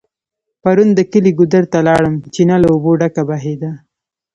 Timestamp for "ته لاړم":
1.73-2.15